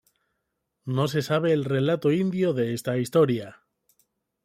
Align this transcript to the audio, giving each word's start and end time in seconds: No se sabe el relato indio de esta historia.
No 0.85 1.07
se 1.07 1.21
sabe 1.21 1.53
el 1.53 1.63
relato 1.63 2.11
indio 2.11 2.53
de 2.53 2.73
esta 2.73 2.97
historia. 2.97 3.61